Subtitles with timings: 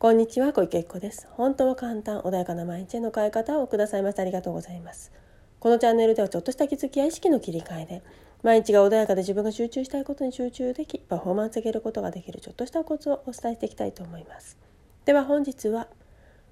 [0.00, 1.26] こんにちは小池子です。
[1.32, 5.10] 本当は簡単穏やかな毎日への変え方をくださいましてありがとうございます。
[5.58, 8.02] このチャンネルではちょっとした気づきや意識の切り替えで
[8.44, 14.56] 毎日が穏やかで自分が集中したいことに集中できパフォーマンス上げることができるちょっとしたコツをお伝えしていきたいと思います。
[15.04, 15.88] では本日は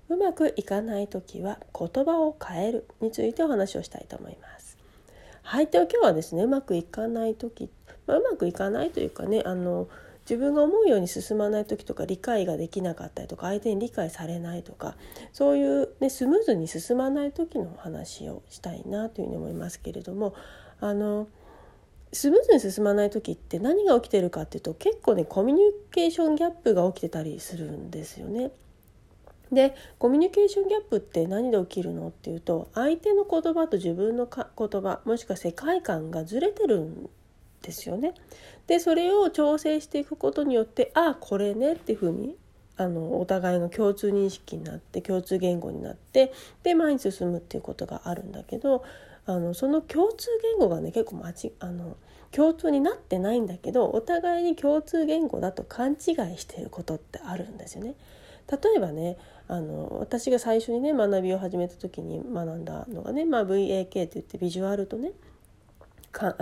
[0.09, 4.77] うまくいかない時は言葉を変えるについてお話をしたいと思います。
[5.43, 7.71] はいでは今日はですねうまくいかない時、
[8.09, 9.87] まあ、うまくいかないというかねあの
[10.29, 14.97] 自分が思うように進まない時とか理解ができなかったりとか相手に理解されないとか
[15.33, 20.35] そういう、ね、スムーズに進まない時の話をしたいなというふうに思いますけれども
[20.81, 21.29] あの
[22.13, 28.51] スムーズに進まない時って何が起きてるかっていうと結構ねコミュニケーションギャップが起きてたりするんですよね。
[29.53, 37.09] でコミュニケーションギャップって何で起きるのっていうと相手の言葉と自分の言葉もしくは世界観がずれてるん
[37.63, 38.15] ですよね。
[38.67, 42.37] でそれを調整していくことによってああこれねっていうふうに
[42.77, 48.85] あのお互いの共通認識になって共通言語になってで前に進むっていうことがあるんだけど
[49.25, 51.97] あのその共通言語がね結構間ちあの
[52.33, 55.97] 共通になってないんだけどお互いに共通言語だと勘違い
[56.39, 57.95] していることってあるんですよね。
[58.51, 59.17] 例えばね
[59.49, 65.13] あの私が最初にね学びを始めた時に学んだのがね、まあ、VAK って言ってビジュアルとね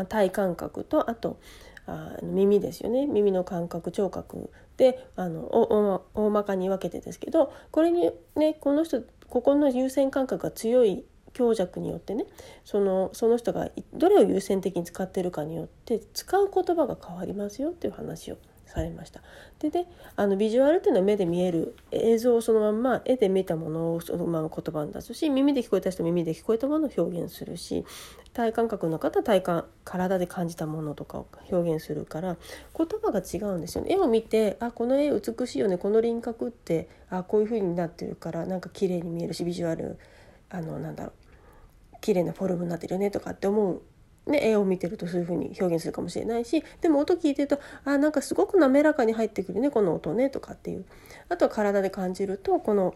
[0.09, 1.39] 体感覚とあと
[1.87, 3.07] あ耳ですよね。
[3.07, 12.27] 耳の感覚聴覚であの大まかに分けてですけどこれにねこの人ここの優先感覚が強い強弱によってね
[12.65, 19.21] そのその人がどれを優先的に使ってるかによって使う言葉が変わりますよっていう話をされました。
[19.59, 27.85] でねあのビジュアルっていうのは目で見える映像をそのまんま絵で見たものをそのまま言葉に出すし耳で聞こえた人は耳で聞こえたものを表現するし
[28.33, 32.37] 体感覚の方は体感体で感じたものとかを表現するから
[32.77, 33.95] 言葉が違うんですよね。
[33.95, 39.99] 絵を見てあこの絵美しいよねこの輪郭ってあこういう風になってるからなんか綺麗に見えるしビジュアル
[40.51, 41.25] あのなんだろう
[42.01, 43.83] 綺麗なフォルムになってるよねとかって思う
[44.27, 50.87] ね、絵を見てるとそういう風に表現するかもしれないしでも音聞いてるとあなんかすごく滑らかに入ってくるねこの音ねとかっていう
[51.29, 52.95] あとは体で感じるとこの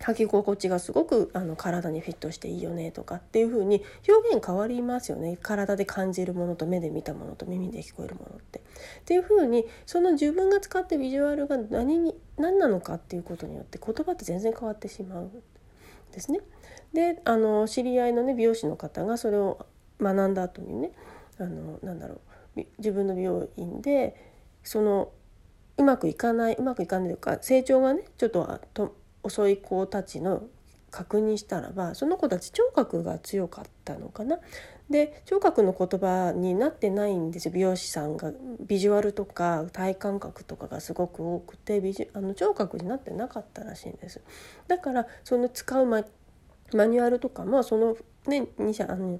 [0.00, 8.58] 履き心地がすごくあの体にフィットしていいよねとかっていう風に表現変わりますよね体で感じるものと目で見たものと耳で聞こえるものって。
[8.58, 8.62] っ
[9.04, 15.30] ていう風にその自分が使ってビジュアルが何に何なのかっていうことによって言葉って全然変わってしまう
[16.12, 16.40] ですね。
[16.92, 19.66] であの知り合いのね美容師の方がそれを
[20.00, 20.92] 学んだ後にね
[21.38, 22.20] あのなんだろ
[22.56, 25.12] う自分の美容院でその
[25.76, 30.44] うまくいかないうまくいかないというか成長がねちょっとと遅い子たちの
[30.90, 34.38] 確認したらばその子たち聴覚が強かったのかな。
[34.88, 44.20] で聴覚の言葉になってないんですよ美容師さんがビジュアルとか体感覚とかがすごく多くてビジあの聴覚になってなかったらしいんです
[44.68, 47.96] だからその使うマニュアルとかもその
[48.28, 49.18] ね2社あの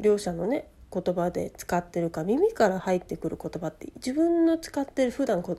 [0.00, 5.58] 両者のね言葉で使ってるか耳から入ってくる言葉って自分の使ってる普段こ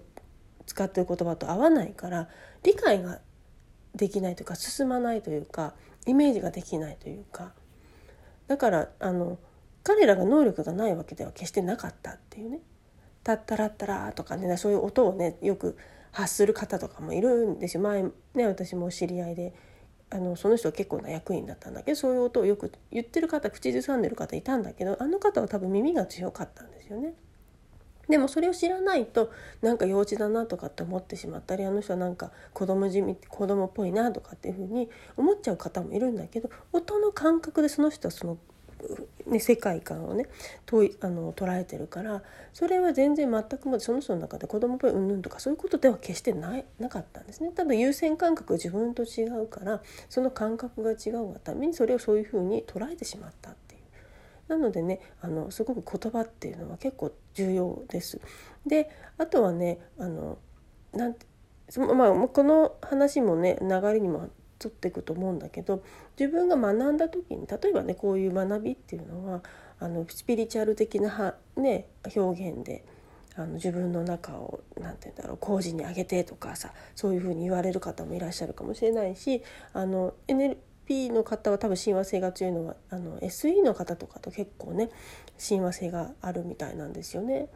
[0.66, 2.30] 使ってる言葉と合わないから
[2.64, 3.20] 理解が
[3.96, 5.74] できないというか進まないというか
[6.06, 7.52] イメージができないというか
[8.48, 9.38] だからあの
[9.84, 12.60] 彼らが能力がないわけでは決してなかったっていうね
[13.24, 15.78] 「タッタラッタラ」とかねそういう音をねよく
[16.12, 17.84] 発する方とかもいるんですよ。
[17.84, 18.04] 前
[18.34, 19.54] ね私も知り合いで
[20.16, 27.14] あのその人は結構な役員だったんだけどそういう音をよく言ってる方口ずさんでる方いたんだけどあの方は多分耳が強かったんですよね。
[28.08, 29.32] でもそれを知らないと
[29.62, 38.38] なんか幼稚だなとかって思ってしまったりあの人はなんか子供じみ子供っぽいなとかっていうふうに思っちゃう方もいるんだけど音の感覚でその人はその
[39.36, 42.24] ね、世界観をねいあの捉えてるから
[42.54, 53.82] それは全然全くもその人の中で子供っぽいうんぬんとかそういうことでは決してないなかったんですね多分優先感覚自分と違うからその感覚が違うがためにそれをそういうふうに捉えてしまったっていう
[54.48, 58.22] なのでねあのすごく言葉っていうのは結構重要です。
[58.66, 60.38] であとはねあの
[60.94, 61.26] なんて
[61.78, 64.30] まあ、この話もね流れにも
[64.60, 65.84] 取っていくと思うんだけど
[66.20, 69.42] 自分が学んだ時に例えばねこういう学びっていうのは
[69.80, 72.86] あのスピリチュアル的な、ね、表現で
[73.36, 79.42] あの自分の中を何て言うんだろう工事に上げてとかさそういうふうに言われる方もいらっしゃるかもしれないし
[79.74, 84.90] あの NLP の方は多分親和性が強いのはあの SE の方とかと結構ね
[85.38, 87.50] 親和性があるみたいなんですよね。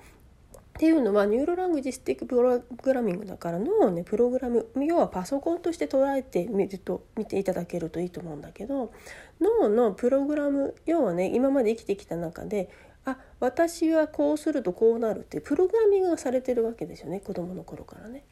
[0.79, 8.93] っていうのは Neuro Linguistic Programming だから脳をねプログラム要はパソコンとして捉えてみると見ていただけるといいと思うんだけど
[9.41, 12.69] 脳のプログラム要はね今まで生きてきた中で
[13.03, 18.23] あ私はこうするとこうなるっていうプログラミングがされてるわけですよね子どもの頃からね。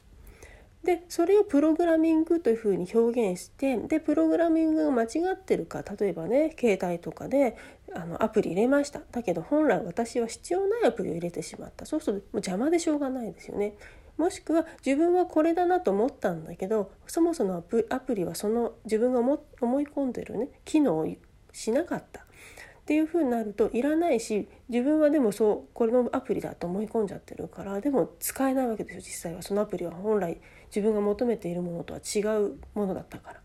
[0.84, 7.58] でそれをプログラミングというふうに表現してでプログラミングが間違ってるか例えばね携帯とかで
[7.94, 9.02] あのアプリ入れました。
[9.12, 11.86] だけど本来私は必要ないアプリを入れてしまった。
[11.86, 13.74] そうするともう邪魔でしょうがないですよね。
[14.18, 21.08] もしくは自分はこれだなと思ったんだけどそもそもアプリはその自分が思い込んでるね機能を
[21.54, 22.22] しなかった。
[22.22, 22.24] っ
[22.88, 29.42] ていう風になるといらないし自分はでもそうこれのアプリだと思い込んじゃってるからでも使えないわけですよ実際は。
[29.42, 33.42] そのアプリは本来自分が求めているものとは違うものだったから。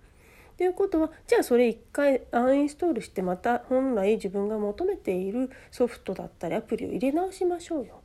[0.57, 8.03] ということはじゃあそれ一回アンインストールしてまた本来自分が求めているソフトだったりアプリを入れ直しましょうよ。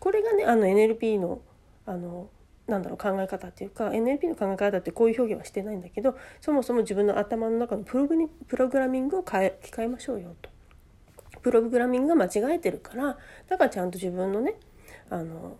[0.00, 1.40] これがねあの NLP の
[1.86, 2.30] あの
[2.66, 8.16] なんだろう考え方っていうか NLP の考え方ってこういう表現はしてないんだけどそもそも自分の頭の中のプログ
[8.46, 10.50] プログラミングを変え機えましょうよと。
[11.42, 13.18] プログラミングが間違えてるから
[13.48, 14.54] だからちゃんと自分のね
[15.10, 15.58] あの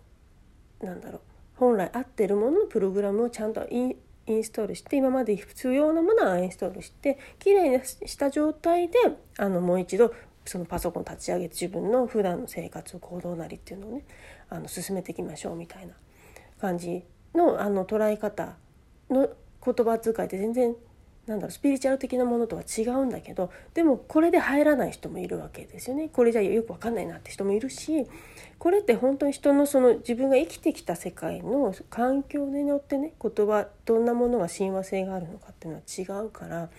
[0.81, 1.21] なんだろう
[1.55, 3.95] 本来合ってるもののプログラムをちゃんとイン
[4.27, 8.97] インストールして今まで必要なものはインストールしてきれいにした状態で
[9.37, 10.13] あのもう一度
[10.45, 14.03] そのパソコン立ち上げて自分の普段の生活行動なりっていうのをね
[14.49, 15.93] あの進めていきましょうみたいな
[16.59, 17.03] 感じ
[17.35, 18.55] のあの捉え方
[19.09, 19.29] の
[19.63, 20.75] 言葉遣いって全然
[21.27, 28.07] なんだろうスピリチュアル的なものとは違うんだけどでもこれで入らない人もいるわけですよねこれじゃよく分かんないなって人もいるし
[28.59, 35.81] これって本当に人のその自分が生きてきた世界の環境によってね言葉どんなものが親和性があるのかっていうの
[36.17, 36.69] は違うから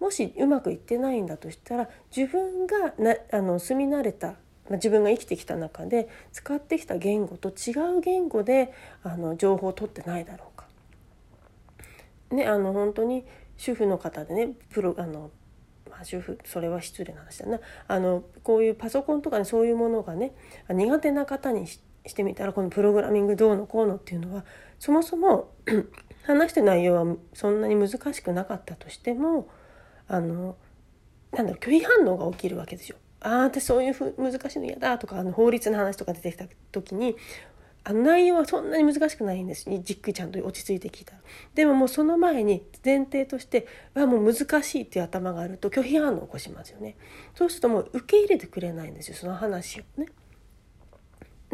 [0.00, 4.34] もしうまくいってないんだとしたら自分がなあの住み慣れた
[4.68, 8.72] ま自分が生きてきた中で使ってきた言語と違う言語で
[9.02, 10.66] あの情報を取ってないだろうか。
[12.30, 13.24] ね、あの本当に
[13.62, 15.30] 主婦の方でねプロあの、
[15.88, 20.32] ま、主婦それは失礼な話だなあのこういうパソコンとかにそういうものがね
[20.68, 21.80] 苦手な方にし
[22.12, 24.44] てみたらこのプログラミングどうのこうのっていうのは
[24.80, 25.52] そもそも
[26.26, 29.48] 話してる内容はそんなに難しくなかったとしても
[30.08, 30.56] あの
[31.30, 32.96] なんだろう拒否反応が起きるわけですよ。
[33.20, 37.14] ああ私そういうふ難しいの嫌だとかあの法律の話とか出てきた時に
[37.84, 41.14] あの内容はそんなに難しくないんですじっくりちゃんと落ち着いて聞いた
[41.54, 46.96] でももうその前に前提としてはもう難しいっていう頭があると拒否反応を起こしますよね
[47.34, 50.06] そうするともう受け入れてくれないんですよその話をね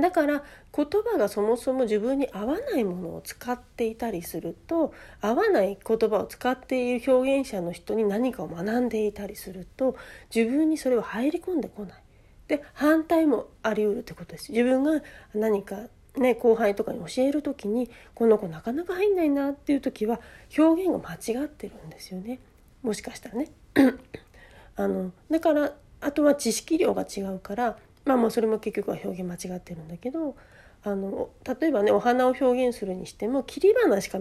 [0.00, 0.44] だから
[0.75, 9.96] 言葉がそもそも自分に合わないものを使っていたりすると合わない言葉を使っている表現者の人に何かを学んでいたりすると
[10.34, 12.02] 自分にそれは入り込んでこない。
[12.46, 14.52] で反対もあり得るってことです。
[14.52, 15.02] 自分が
[15.34, 15.88] 何か
[16.20, 20.20] ね、後輩とかに教える時にこの子なかなか入んないなっていう時は
[20.56, 22.41] 表現が間違ってるんですよね。
[22.82, 23.50] もしかしたらね。
[24.76, 30.37] あのだからあとは知識量が違うからまあもうそれも結局は表現間違ってるんだけど
[30.85, 31.31] あの
[31.61, 34.20] 例えばねお花を表現するにしても切り花しか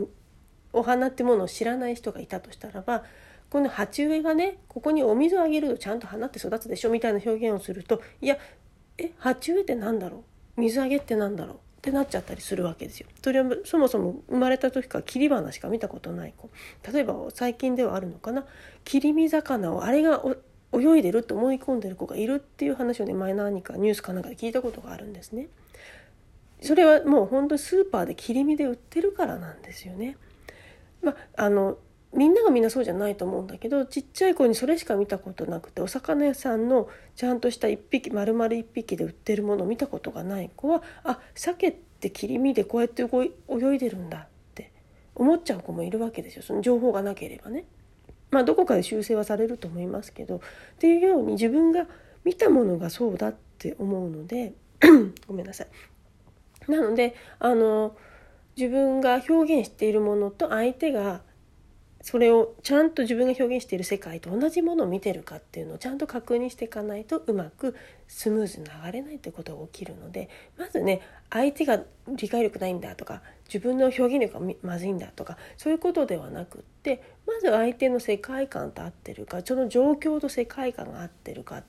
[0.74, 3.04] お花ってものを知らない人がいたとしたらば
[3.52, 8.38] この鉢植えがねここにお水をあげるとちゃんと花って育つでしょみたいな表現をするといや
[8.98, 10.24] え鉢植えって何だろ
[10.58, 10.62] う？
[10.62, 11.60] 水あげって何だろう？
[11.88, 13.07] ってなっちゃったりするわけですよ。
[13.24, 16.50] それはそもそも生まれた時から切り花しか見たことない子
[16.92, 18.45] 例えば最近ではあるのかな
[18.84, 20.22] 切り身魚をあれが
[20.74, 25.48] 泳いでると思い込んでる子がいるっていう話をね前何かニュースかなんかで聞いたことがあるんですね。
[26.62, 30.18] それはもう本当にスーパーで切り身で売ってるからなんですよね。
[31.01, 31.78] まあ、あの
[32.13, 44.72] みんながみんなそうじゃないと思うんだけどちっちゃい子にそれしか見たことなくてお魚屋さんのちゃんとした1匹丸々1匹で売ってるものを見たことがない子はあ鮭って切り身でこうやって泳いでるんだって
[45.15, 47.65] 思っちゃう子もいるわけですよその情報がなければね。
[48.29, 50.39] まあどこかで修正はされると思いますけどっ
[50.79, 51.88] ていうように自分が
[52.25, 54.53] 見たものがそうだって思うので
[55.27, 56.72] ごめんなさい。
[56.72, 57.96] なのであの
[58.58, 61.22] 自分が表現しているものと相手が
[62.08, 67.76] それをちゃんと自分が表現している世界と同じものを見てるかっていうのをちゃんと確認していかないとうまく
[68.08, 81.62] スムーズに流れないってことが起きるのでまずね相手が理解力ないんだとか自分の表現力がまずいんだとかそういうことではなくってまず相手の世界観と合ってるかその状況と世界観が合ってるか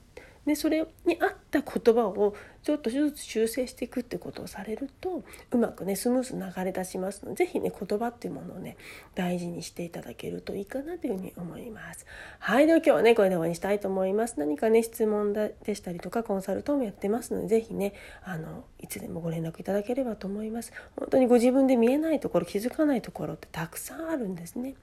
[0.45, 8.77] でそれに合った言葉をちょっとずつ修正していくってことをされるとうまくねスムーズに流れ出しますので是非ね言葉っていうものをね
[9.15, 12.05] 大事にしていただけるといいかなというふうに思います。
[12.39, 14.35] はいでは今日はねこれで終わりにしたいと思います。
[14.37, 20.73] 何かね質問でしたりとかコンサルトもやってますので是非ねあのいつでもご連絡いただければと思います。
[20.97, 24.75] 本当にご自分で見えないところ気づかないところってたくさんあるんですね。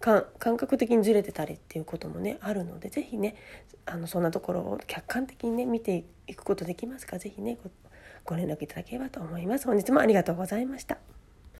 [0.00, 3.36] 感覚的にずれてたりっていうこともねあるので是非ね
[3.86, 7.18] あのそんなところを客観的にね見て行くことできますか？
[7.18, 7.58] 是非ね
[8.24, 9.66] ご連絡いただければと思います。
[9.66, 10.98] 本日もありがとうございました。